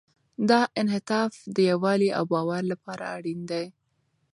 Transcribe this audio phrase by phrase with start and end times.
[0.49, 3.65] دا انعطاف د یووالي او باور لپاره اړین دی.